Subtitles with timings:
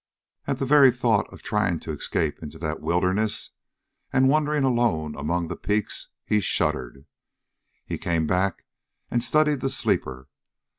[0.47, 3.51] At the very thought of trying to escape into that wilderness
[4.11, 7.05] and wandering alone among the peaks, he shuddered.
[7.85, 8.65] He came back
[9.11, 10.27] and studied the sleeper.